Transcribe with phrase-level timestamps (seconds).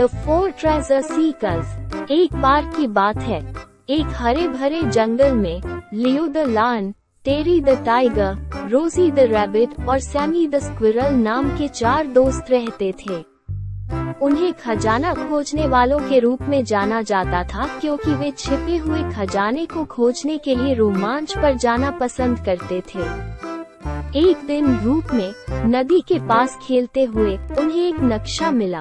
[0.00, 3.40] The four treasure seekers एक बार की बात है।
[3.90, 5.60] एक हरे भरे जंगल में
[5.94, 11.68] Leo the lion Terry the tiger Rosie the rabbit और सैमी द स्क्विरल नाम के
[11.68, 13.16] चार दोस्त रहते थे।
[14.22, 19.66] उन्हें खजाना खोजने वालों के रूप में जाना जाता था क्योंकि वे छिपे हुए खजाने
[19.66, 23.04] को खोजने के लिए रोमांच पर जाना पसंद करते थे।
[24.18, 28.80] एक दिन रूप में, नदी के पास खेलते हुए, उन्हें एक नक्शा मिला।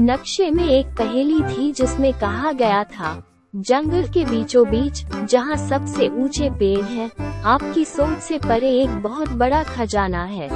[0.00, 3.22] नक्शे में एक पहेली थी जिसमें कहा गया था
[3.54, 7.10] जंगल के बीचों बीच जहाँ सबसे ऊँचे पेड़ हैं,
[7.44, 10.46] आपकी सोच से परे एक बहुत बड़ा खजाना है।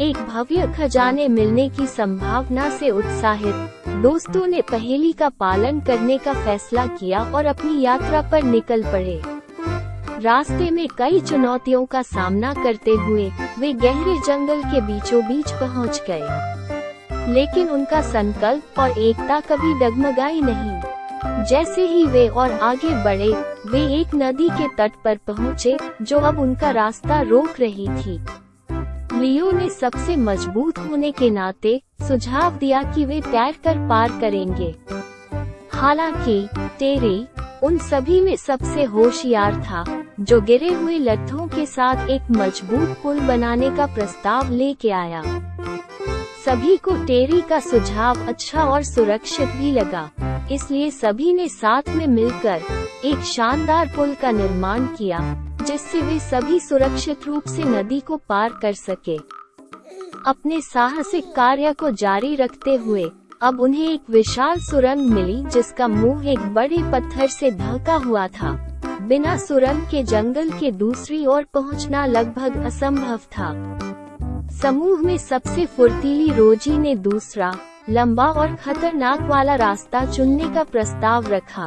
[0.00, 6.32] एक भव्य खजाने मिलने की संभावना से उत्साहित दोस्तों ने पहेली का पालन करने का
[6.34, 9.20] फैसला किया और अपनी यात्रा पर निकल पड़े।
[10.22, 16.02] रास्ते में कई चुनौतियों का सामना करते हुए वे गहरे जंगल के बीचों बीच पहुँच
[16.08, 16.58] गए।
[17.28, 20.90] लेकिन उनका संकल्प और एकता कभी डगमगाई नहीं।
[21.44, 23.32] जैसे ही वे और आगे बढ़े,
[23.70, 28.20] वे एक नदी के तट पर पहुँचे, जो अब उनका रास्ता रोक रही थी।
[29.20, 34.74] लियो ने सबसे मज़बूत होने के नाते सुझाव दिया कि वे तैर कर पार करेंगे।
[35.72, 37.26] हालाँकि, टेरी,
[37.62, 43.20] उन सभी में सबसे होशियार था, जो गिरे हुए लट्ठों के साथ एक मज़बूत पुल
[43.20, 45.22] बनाने का प्रस्ताव लेके आया।
[46.44, 50.10] सभी को टेरी का सुझाव अच्छा और सुरक्षित भी लगा।
[50.52, 52.62] इसलिए सभी ने साथ में मिलकर
[53.04, 55.18] एक शानदार पुल का निर्माण किया,
[55.62, 59.16] जिससे वे सभी सुरक्षित रूप से नदी को पार कर सके।
[60.26, 63.10] अपने साहसिक कार्य को जारी रखते हुए,
[63.42, 68.52] अब उन्हें एक विशाल सुरंग मिली, जिसका मुँह एक बड़े पत्थर से ढका हुआ था।
[69.02, 73.52] बिना सुरंग के जंगल के दूसरी ओर पहुँचना लगभग असंभव था।
[74.52, 77.52] समूह में सबसे फुर्तीली रोजी ने दूसरा,
[77.90, 81.66] लंबा और खतरनाक वाला रास्ता चुनने का प्रस्ताव रखा।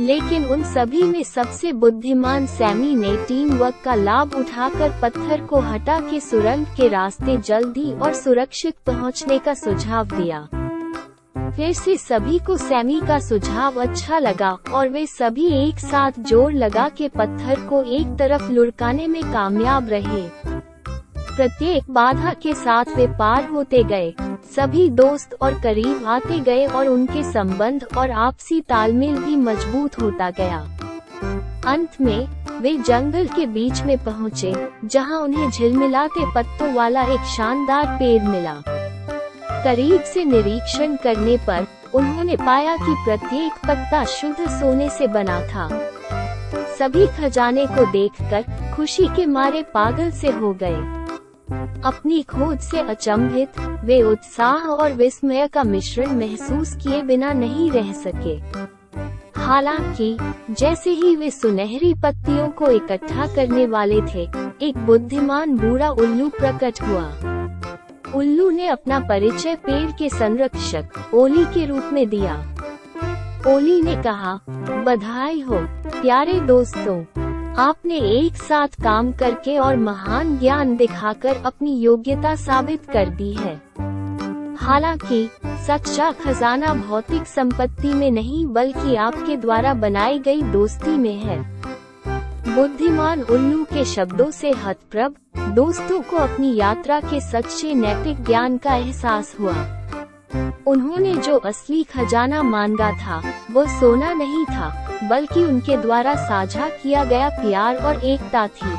[0.00, 5.60] लेकिन उन सभी में सबसे बुद्धिमान सैमी ने टीम वर्क का लाभ उठाकर पत्थर को
[5.60, 10.48] हटा के सुरंग के रास्ते जल्दी और सुरक्षित पहुँचने का सुझाव दिया।
[11.56, 16.52] फिर से सभी को सैमी का सुझाव अच्छा लगा और वे सभी एक साथ ज़ोर
[16.52, 20.57] लगा के पत्थर को एक तरफ़ लुढ़काने में कामयाब रहे।
[21.38, 24.14] प्रत्येक बाधा के साथ वे पार होते गए।
[24.56, 30.30] सभी दोस्त और करीब आते गए और उनके संबंध और आपसी तालमेल भी मज़बूत होता
[30.30, 30.58] गया।
[31.66, 32.28] अंत में,
[32.60, 38.62] वे जंगल के बीच में पहुँचे, जहाँ उन्हें झिलमिलाते पत्तों वाला एक शानदार पेड़ मिला।
[39.64, 45.68] करीब से निरीक्षण करने पर, उन्होंने पाया कि प्रत्येक पत्ता शुद्ध सोने से बना था।
[46.78, 50.97] सभी खजाने को देखकर, खुशी के मारे पागल से हो गए।
[51.84, 53.48] अपनी खोज से अचंभित,
[53.84, 58.38] वे उत्साह और विस्मय का मिश्रण महसूस किए बिना नहीं रह सके।
[59.40, 60.16] हालाँकि,
[60.50, 64.30] जैसे ही वे सुनहरी पत्तियों को इकट्ठा करने वाले थे,
[64.62, 67.04] एक बुद्धिमान बूढ़ा उल्लू प्रकट हुआ।
[68.14, 70.84] उल्लू ने अपना परिचय पेड़ के संरक्षक,
[71.14, 72.54] ओली के रूप में दिया।
[73.46, 74.40] ओली ने कहा,
[74.84, 75.58] बधाई हो,
[76.02, 77.27] प्यारे दोस्तों।
[77.58, 83.62] आपने एक साथ काम करके और महान ज्ञान दिखाकर अपनी योग्यता साबित कर दी है।
[84.56, 91.62] हालाँकि, सच्चा खजाना भौतिक संपत्ति में नहीं, बल्कि आपके द्वारा बनाई गई दोस्ती में है।
[92.54, 98.74] बुद्धिमान उल्लू के शब्दों से हतप्रभ, दोस्तों को अपनी यात्रा के सच्चे नैतिक ज्ञान का
[98.74, 99.54] एहसास हुआ।
[100.66, 107.04] उन्होंने जो असली खजाना मांगा था, वो सोना नहीं था, बल्कि उनके द्वारा साझा किया
[107.04, 108.72] गया प्यार और एकता थी।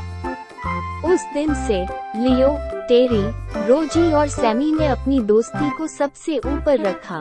[1.14, 3.24] उस दिन से, लियो, टेरी,
[3.68, 7.18] रोजी और सैमी ने अपनी दोस्ती को सबसे ऊपर रखा।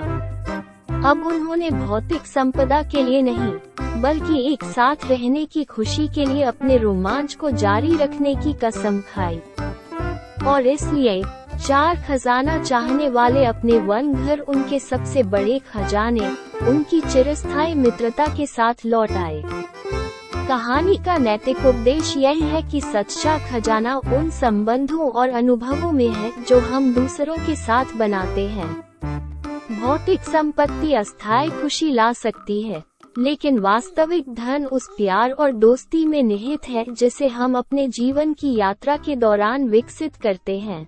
[1.11, 3.53] अब उन्होंने भौतिक संपदा के लिए नहीं,
[4.03, 9.01] बल्कि एक साथ रहने की खुशी के लिए अपने रोमांच को जारी रखने की कसम
[9.01, 9.41] खाई।
[10.47, 11.23] और इसलिए
[11.59, 16.29] चार खजाना चाहने वाले अपने वन घर उनके सबसे बड़े खजाने,
[16.69, 19.43] उनकी चिरस्थायी मित्रता के साथ लौट आए।
[20.49, 26.33] कहानी का नैतिक उपदेश यह है कि सच्चा खजाना उन संबंधों और अनुभवों में है
[26.45, 28.71] जो हम दूसरों के साथ बनाते हैं।
[29.73, 32.83] भौतिक संपत्ति अस्थायी खुशी ला सकती है,
[33.19, 38.55] लेकिन वास्तविक धन उस प्यार और दोस्ती में निहित है जिसे हम अपने जीवन की
[38.57, 40.87] यात्रा के दौरान विकसित करते हैं।